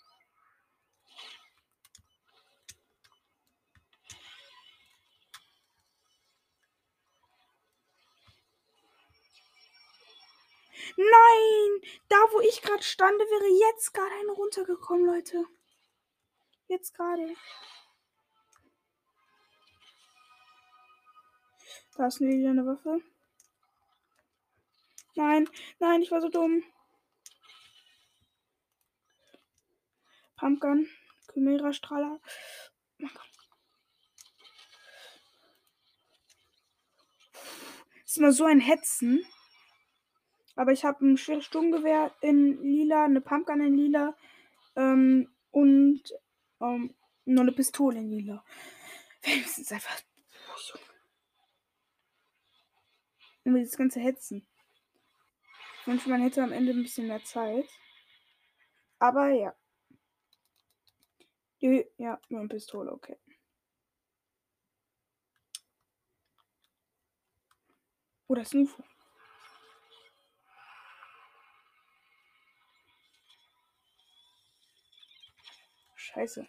[10.97, 11.91] Nein!
[12.07, 15.45] Da, wo ich gerade stande, wäre jetzt gerade eine runtergekommen, Leute.
[16.67, 17.35] Jetzt gerade.
[21.95, 23.01] Da ist wieder eine Waffe.
[25.15, 26.63] Nein, nein, ich war so dumm.
[30.37, 30.87] Pumpgun,
[31.33, 32.21] Chimera Strahler.
[33.01, 33.07] Oh
[38.05, 39.25] ist immer so ein Hetzen.
[40.59, 44.13] Aber ich habe ein schweres Sturmgewehr in lila, eine Pumpgun in lila
[44.75, 46.03] ähm, und
[46.59, 46.93] ähm,
[47.23, 48.43] noch eine Pistole in lila.
[49.23, 50.01] Wenigstens einfach.
[53.45, 54.45] Immer das ganze Hetzen.
[55.79, 57.69] Ich wünsche, man hätte am Ende ein bisschen mehr Zeit.
[58.99, 59.55] Aber ja.
[61.61, 63.15] Ja, nur eine Pistole, okay.
[68.27, 68.83] Oh, ein UFO.
[76.13, 76.47] Scheiße.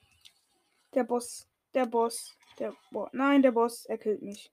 [0.94, 1.48] Der Boss.
[1.74, 2.36] Der Boss.
[2.58, 3.86] Der Bo Nein, der Boss.
[3.86, 4.50] Er killt mich.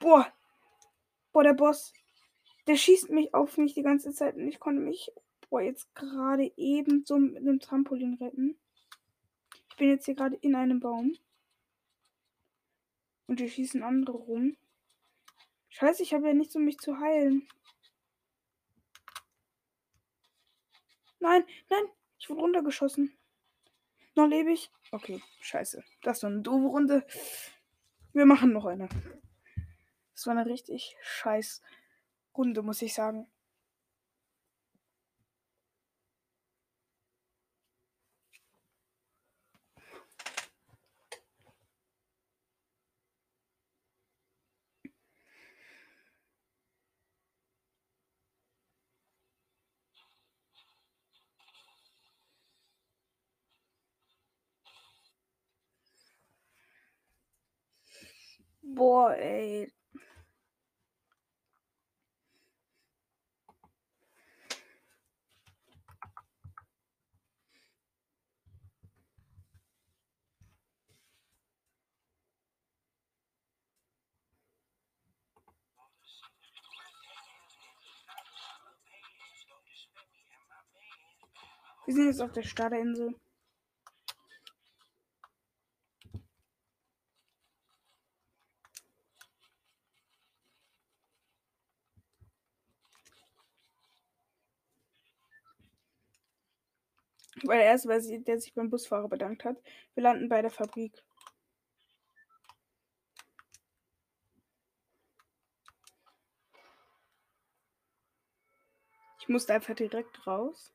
[0.00, 0.32] Boah.
[1.32, 1.92] Boah, der Boss.
[2.66, 5.12] Der schießt mich auf mich die ganze Zeit und ich konnte mich
[5.50, 8.58] boah, jetzt gerade eben so mit einem Trampolin retten.
[9.70, 11.16] Ich bin jetzt hier gerade in einem Baum.
[13.26, 14.56] Und hier schießen andere rum.
[15.68, 17.46] Scheiße, ich habe ja nichts, um mich zu heilen.
[21.20, 21.84] Nein, nein,
[22.18, 23.16] ich wurde runtergeschossen.
[24.14, 24.70] Noch lebe ich.
[24.90, 25.82] Okay, scheiße.
[26.02, 27.06] Das war eine doofe Runde.
[28.12, 28.88] Wir machen noch eine.
[30.14, 31.62] Das war eine richtig scheiß
[32.36, 33.28] Runde, muss ich sagen.
[58.78, 59.72] Boah, ey.
[81.86, 83.16] Wir sind jetzt auf der Staderinsel.
[97.48, 99.56] Weil er ist, weil sie, der sich beim Busfahrer bedankt hat.
[99.94, 101.02] Wir landen bei der Fabrik.
[109.20, 110.74] Ich musste einfach direkt raus.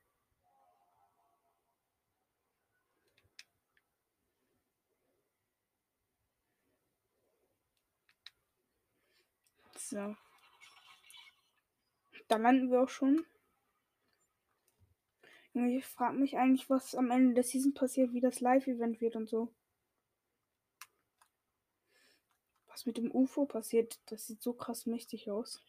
[9.76, 10.16] So.
[12.26, 13.24] Da landen wir auch schon.
[15.54, 19.28] Ich frage mich eigentlich, was am Ende der Season passiert, wie das Live-Event wird und
[19.28, 19.54] so.
[22.66, 25.62] Was mit dem UFO passiert, das sieht so krass mächtig aus.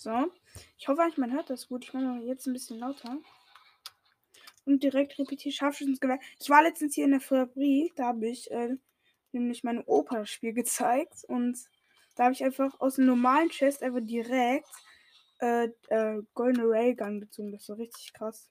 [0.00, 0.32] So.
[0.78, 1.84] Ich hoffe eigentlich, man hört das gut.
[1.84, 3.18] Ich mache jetzt ein bisschen lauter.
[4.64, 6.18] Und direkt repetiere Scharfschützengewehr.
[6.40, 7.94] Ich war letztens hier in der Fabrik.
[7.96, 8.76] Da habe ich äh,
[9.32, 11.24] nämlich mein Opa-Spiel gezeigt.
[11.28, 11.58] Und
[12.16, 14.70] da habe ich einfach aus dem normalen Chest einfach direkt
[15.40, 17.52] äh, äh, goldene Railgun gezogen.
[17.52, 18.50] Das war richtig krass.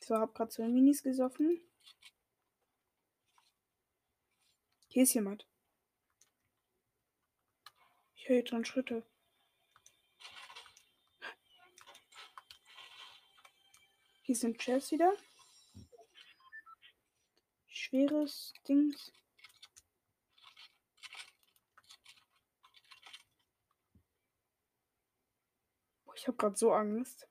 [0.00, 1.60] So, habe gerade zwei Minis gesoffen.
[4.88, 5.46] Hier ist jemand.
[8.24, 9.02] Ich höre schon Schritte.
[14.22, 15.12] Hier sind Chests wieder.
[17.68, 19.12] Schweres Dings.
[26.14, 27.28] Ich habe gerade so Angst.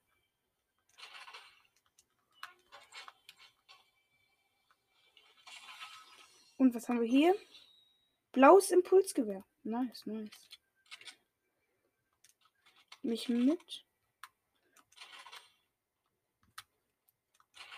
[6.56, 7.34] Und was haben wir hier?
[8.30, 9.44] Blaues Impulsgewehr.
[9.64, 10.53] Nice, nice.
[13.04, 13.84] Mich mit.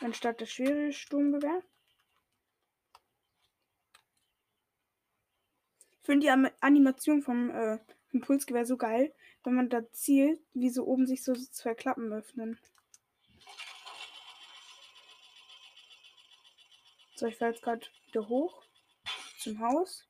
[0.00, 1.64] Anstatt das schwere Sturmgewehr.
[6.00, 7.80] Ich finde die Animation vom äh,
[8.12, 9.12] Impulsgewehr so geil,
[9.42, 12.60] wenn man da zielt, wie so oben sich so zwei Klappen öffnen.
[17.16, 18.62] So, ich fahre jetzt gerade wieder hoch
[19.40, 20.06] zum Haus.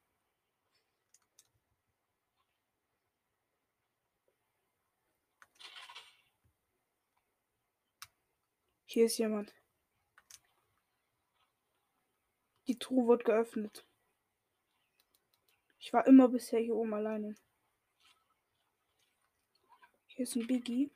[8.97, 9.53] Hier ist jemand.
[12.66, 13.86] Die Truhe wird geöffnet.
[15.78, 17.34] Ich war immer bisher hier oben alleine.
[20.07, 20.90] Hier ist ein Biggie.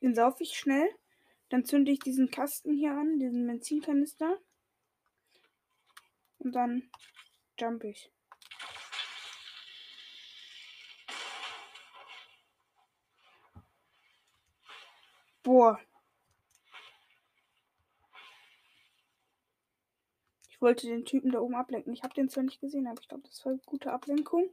[0.00, 0.88] Den saufe ich schnell.
[1.50, 4.40] Dann zünde ich diesen Kasten hier an, diesen Benzinkanister.
[6.38, 6.90] Und dann
[7.58, 8.10] jump ich.
[15.50, 15.80] Boah.
[20.48, 21.92] Ich wollte den Typen da oben ablenken.
[21.92, 24.48] Ich habe den zwar nicht gesehen, aber ich glaube, das war eine gute Ablenkung.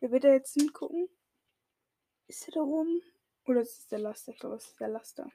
[0.00, 1.08] Der wird da jetzt hingucken.
[2.28, 3.02] Ist er da oben?
[3.44, 4.30] Oder ist es der Laster?
[4.30, 5.28] Ich glaube, es ist der Laster.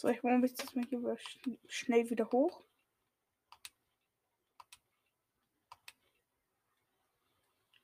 [0.00, 1.18] So, ich mache mich das mal hier
[1.68, 2.64] schnell wieder hoch.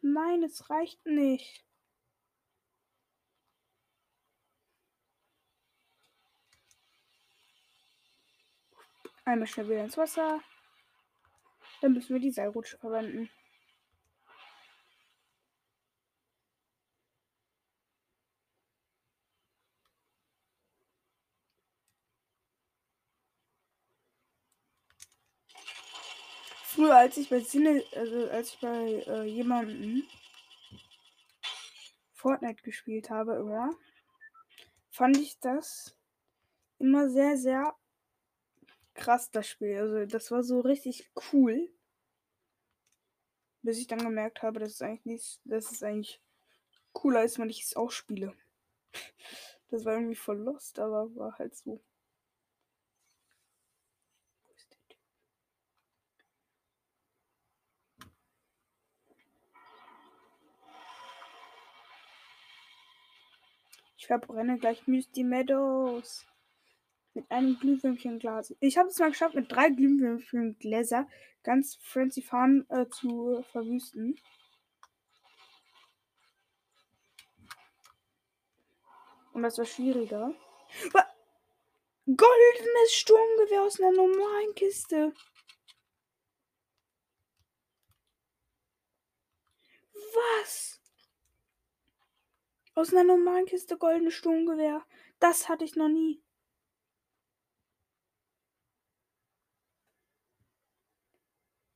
[0.01, 1.63] Nein, es reicht nicht.
[9.27, 10.41] Einmal schnell wieder ins Wasser.
[11.83, 13.29] Dann müssen wir die Seilrutsche verwenden.
[26.87, 30.05] Früher, als ich bei Sinne, also als ich bei äh, jemandem
[32.13, 33.71] Fortnite gespielt habe, immer,
[34.91, 35.97] fand ich das
[36.79, 37.75] immer sehr, sehr
[38.95, 39.79] krass, das Spiel.
[39.79, 41.69] Also das war so richtig cool.
[43.63, 46.23] Bis ich dann gemerkt habe, dass es eigentlich nicht, dass es eigentlich
[46.93, 48.35] cooler ist, wenn ich es auch spiele.
[49.69, 51.83] Das war irgendwie voll lost, aber war halt so.
[64.07, 66.25] Ich verbrenne gleich Misty Meadows.
[67.15, 68.55] Mit einem Glühwürmchenglas.
[68.61, 71.09] Ich habe es mal geschafft, mit drei Glühwürmchengläser
[71.43, 74.15] ganz Frenzy Farm äh, zu verwüsten.
[79.33, 80.33] Und das war schwieriger.
[82.07, 85.13] Goldenes Sturmgewehr aus einer normalen Kiste.
[90.15, 90.76] Was?
[92.77, 94.85] Aus einer normalen Kiste goldene Sturmgewehr.
[95.19, 96.23] Das hatte ich noch nie.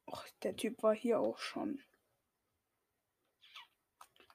[0.07, 1.83] Och, der Typ war hier auch schon.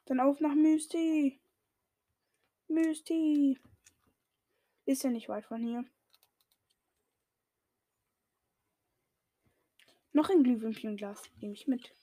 [0.06, 1.40] Dann auf nach Mysти.
[2.68, 3.60] Mysti.
[4.86, 5.86] Ist ja nicht weit von hier.
[10.14, 11.94] Noch ein Glühwürmchenglas nehme ich mit.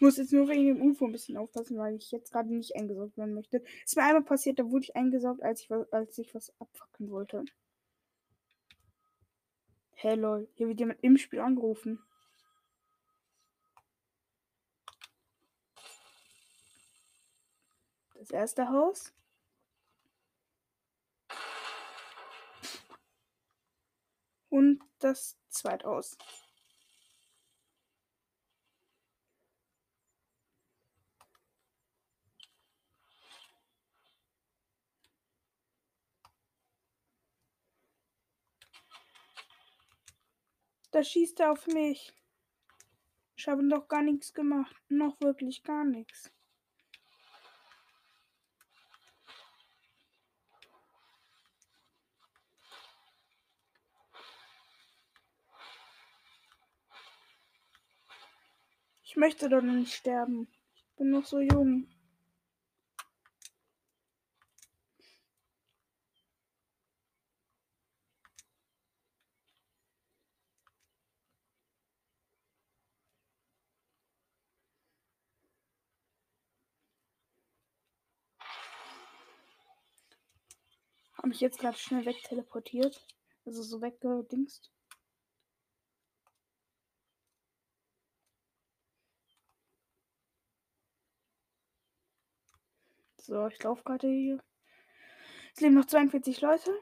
[0.00, 2.74] Ich muss jetzt nur wegen dem UFO ein bisschen aufpassen, weil ich jetzt gerade nicht
[2.74, 3.62] eingesaugt werden möchte.
[3.84, 7.44] Ist mir einmal passiert, da wurde ich eingesaugt, als ich, als ich was abfackeln wollte.
[9.92, 12.02] Hey lol, hier wird jemand im Spiel angerufen.
[18.14, 19.12] Das erste Haus.
[24.48, 26.16] und das zweite aus.
[40.92, 42.12] Da schießt er auf mich.
[43.36, 44.74] Ich habe doch gar nichts gemacht.
[44.88, 46.32] Noch wirklich gar nichts.
[59.04, 60.48] Ich möchte doch nicht sterben.
[60.74, 61.88] Ich bin noch so jung.
[81.30, 83.06] Habe mich jetzt gerade schnell wegteleportiert.
[83.44, 84.72] Also so weggedingst.
[93.18, 94.42] So, ich laufe gerade hier.
[95.54, 96.72] Es leben noch 42 Leute.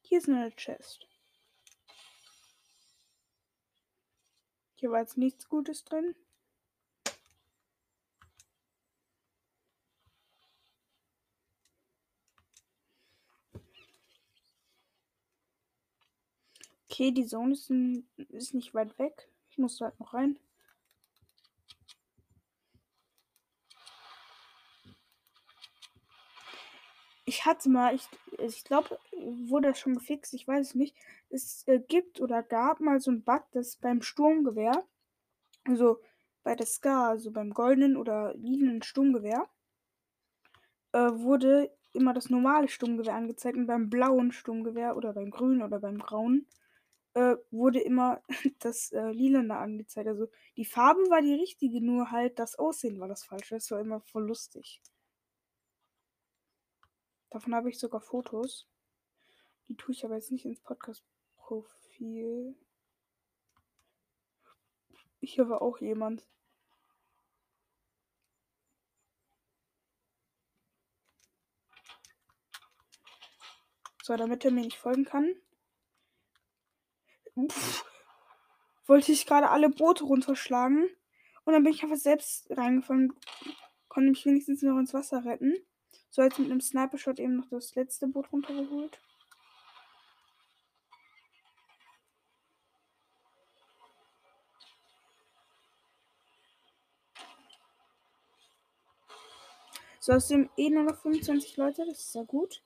[0.00, 1.09] Hier ist eine Chest.
[4.80, 6.14] Hier war jetzt nichts Gutes drin.
[16.88, 17.70] Okay, die Zone ist,
[18.30, 19.28] ist nicht weit weg.
[19.50, 20.38] Ich muss da halt noch rein.
[27.30, 28.08] Ich hatte mal, ich,
[28.38, 28.98] ich glaube,
[29.46, 30.96] wurde das schon gefixt, ich weiß es nicht.
[31.28, 34.84] Es äh, gibt oder gab mal so ein Bug, dass beim Sturmgewehr,
[35.62, 36.00] also
[36.42, 39.48] bei der Ska, also beim goldenen oder lilinen Sturmgewehr,
[40.90, 45.78] äh, wurde immer das normale Sturmgewehr angezeigt und beim blauen Sturmgewehr oder beim grünen oder
[45.78, 46.48] beim grauen
[47.14, 48.22] äh, wurde immer
[48.58, 50.08] das äh, Lilane angezeigt.
[50.08, 50.26] Also
[50.56, 53.54] die Farbe war die richtige, nur halt das Aussehen war das falsche.
[53.54, 54.82] Das war immer voll lustig.
[57.30, 58.68] Davon habe ich sogar Fotos.
[59.68, 62.56] Die tue ich aber jetzt nicht ins Podcast-Profil.
[65.20, 66.26] Hier war auch jemand.
[74.02, 75.36] So, damit er mir nicht folgen kann,
[77.48, 77.84] Pff,
[78.86, 80.88] wollte ich gerade alle Boote runterschlagen.
[81.44, 83.12] Und dann bin ich einfach selbst reingefallen.
[83.88, 85.54] Konnte mich wenigstens noch ins Wasser retten.
[86.10, 89.00] So jetzt mit einem Sniper-Shot eben noch das letzte Boot runtergeholt.
[100.00, 102.62] So, aus dem eh nur noch 25 Leute, das ist ja gut.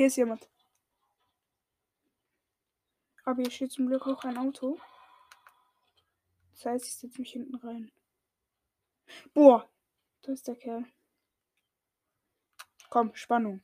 [0.00, 0.48] Hier ist jemand.
[3.26, 4.80] Aber hier steht zum Glück auch ein Auto.
[6.52, 7.92] Das heißt, ich setze mich hinten rein.
[9.34, 9.68] Boah,
[10.22, 10.86] da ist der Kerl.
[12.88, 13.62] Komm, Spannung.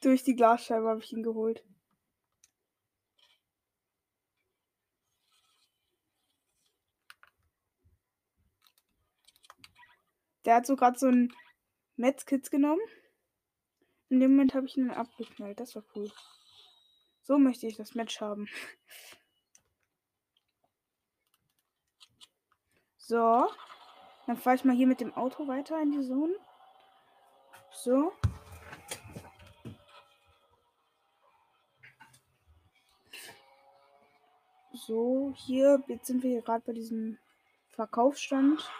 [0.00, 1.62] Durch die Glasscheibe habe ich ihn geholt.
[10.44, 11.32] Der hat so gerade so ein
[11.96, 12.80] Metzkit genommen.
[14.08, 15.60] In dem Moment habe ich ihn abgeknallt.
[15.60, 16.10] Das war cool.
[17.22, 18.48] So möchte ich das Match haben.
[23.04, 23.46] So.
[24.26, 26.34] Dann fahre ich mal hier mit dem Auto weiter in die Zone.
[27.72, 28.12] So.
[34.72, 37.18] So, hier, jetzt sind wir gerade bei diesem
[37.70, 38.70] Verkaufsstand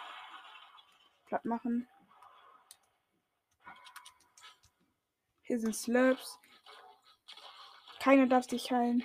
[1.33, 1.89] platt machen.
[5.45, 6.39] Hier sind Slurps.
[8.01, 9.03] Keiner darf dich heilen.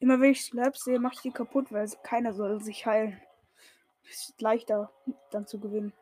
[0.00, 3.22] Immer wenn ich Slurps sehe, mache ich die kaputt, weil keiner soll sich heilen.
[4.02, 4.92] Ist leichter
[5.30, 5.92] dann zu gewinnen.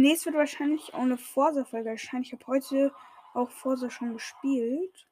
[0.00, 2.22] Demnächst wird wahrscheinlich auch eine Forsa-Folge erscheinen.
[2.22, 2.94] Ich habe heute
[3.34, 5.06] auch Forsa schon gespielt.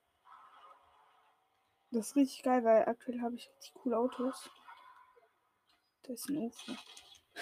[1.91, 4.51] Das ist richtig geil, weil aktuell habe ich richtig coole Autos.
[6.05, 6.73] Da ist ein UFO.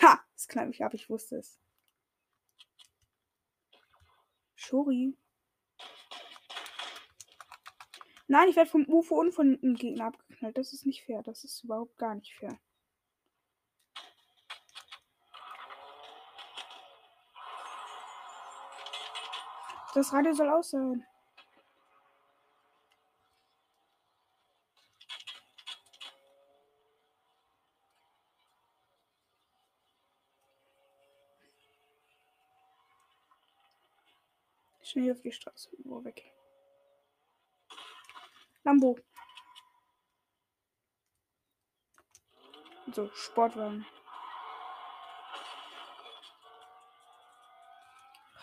[0.03, 0.24] Ha!
[0.32, 1.61] Das knallt mich ab, ich wusste es.
[4.57, 5.16] Shori.
[8.26, 10.59] Nein, ich werde vom UFO und von dem Gegner abgeknallt.
[10.59, 11.22] Das ist nicht fair.
[11.22, 12.59] Das ist überhaupt gar nicht fair.
[19.97, 21.07] Das Radio soll aus sein.
[34.82, 35.70] Schnell auf die Straße.
[35.84, 36.30] Wo weg.
[38.64, 38.99] Lambo.
[42.92, 43.86] So, Sportwagen.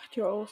[0.02, 0.50] Radio aus.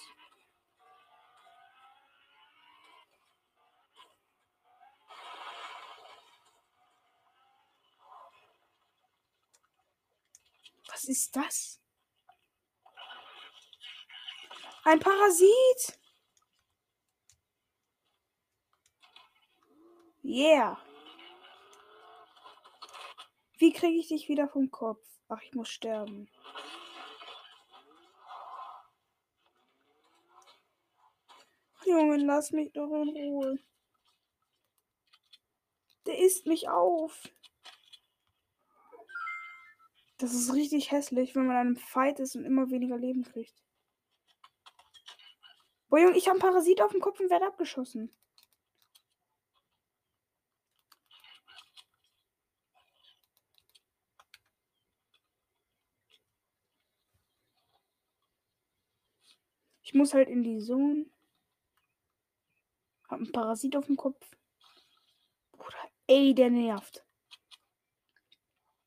[11.03, 11.81] Was ist das?
[14.85, 15.99] Ein Parasit.
[20.23, 20.79] Yeah.
[23.59, 25.05] Wie kriege ich dich wieder vom Kopf?
[25.27, 26.31] Ach, ich muss sterben.
[31.85, 33.59] Junge, lass mich doch in Ruhe.
[36.07, 37.29] Der isst mich auf.
[40.23, 43.61] Das ist richtig hässlich, wenn man einem Fight ist und immer weniger Leben kriegt.
[45.89, 48.09] Boah, Junge, ich habe einen Parasit auf dem Kopf und werde abgeschossen.
[59.83, 61.07] Ich muss halt in die Zone.
[63.09, 64.25] Hab einen Parasit auf dem Kopf.
[65.51, 67.05] Bruder, ey, der nervt.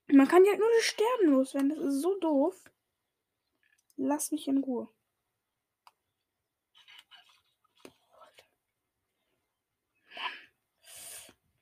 [0.07, 1.69] Man kann ja nur das Sterben loswerden.
[1.69, 2.71] Das ist so doof.
[3.97, 4.87] Lass mich in Ruhe.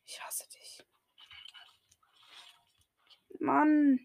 [0.05, 0.83] Ich hasse dich.
[3.39, 3.99] Mann.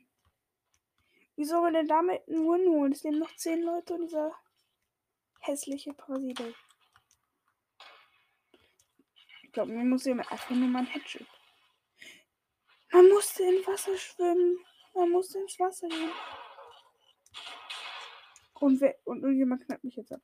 [1.37, 2.93] Wie soll man denn damit einen Win holen?
[2.93, 4.35] Es leben noch zehn Leute und dieser
[5.41, 6.55] hässliche Parasit.
[9.43, 11.27] Ich glaube, man muss hier einfach nur mal ein Headshot.
[12.93, 14.59] Man musste in Wasser schwimmen.
[14.95, 16.11] Man musste ins Wasser gehen.
[18.55, 20.21] Und, wer, und irgendjemand knallt mich jetzt ab.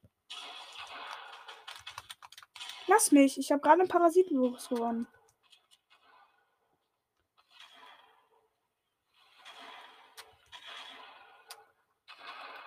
[2.87, 3.39] Lass mich.
[3.39, 5.07] Ich habe gerade einen Parasitenvirus gewonnen.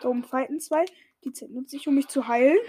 [0.02, 0.86] Da oben fighten zwei.
[1.24, 2.60] Die Zeit nutze ich, um mich zu heilen.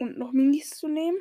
[0.00, 1.18] Und noch Minis zu nehmen.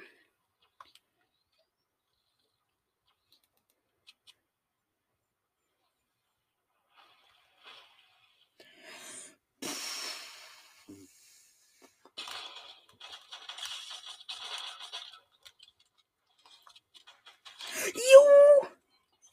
[17.93, 18.67] Juhu!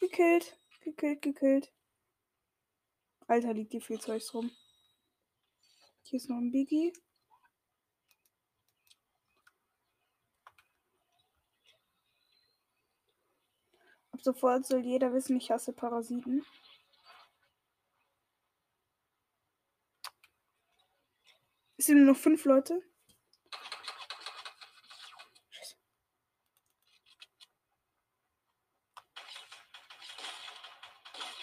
[0.01, 0.59] Gekillt.
[0.81, 1.73] Gekillt, gekillt.
[3.29, 4.51] Alter, liegt hier viel Zeugs rum.
[6.03, 6.93] Hier ist noch ein Biggie.
[14.27, 16.45] Sofort soll jeder wissen, ich hasse Parasiten.
[21.79, 22.83] Es sind nur noch fünf Leute.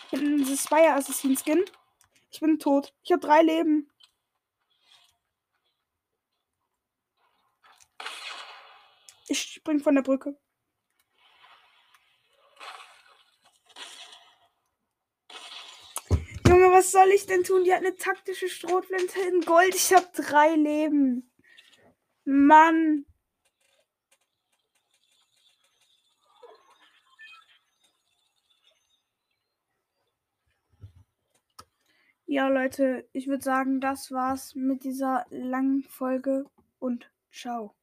[0.10, 1.64] Hinten dieses Spire Assassin Skin.
[2.32, 2.94] Ich bin tot.
[3.04, 3.90] Ich habe drei Leben.
[9.28, 10.38] Ich spring von der Brücke.
[16.54, 17.64] Junge, was soll ich denn tun?
[17.64, 19.74] Die hat eine taktische Strohflinte in Gold.
[19.74, 21.32] Ich habe drei Leben.
[22.26, 23.06] Mann.
[32.26, 36.46] Ja, Leute, ich würde sagen, das war's mit dieser langen Folge
[36.80, 37.76] und ciao.